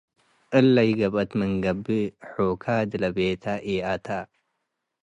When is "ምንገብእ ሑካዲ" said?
1.39-2.91